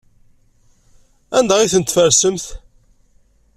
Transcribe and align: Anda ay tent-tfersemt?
Anda 1.37 1.55
ay 1.59 1.71
tent-tfersemt? 1.73 2.45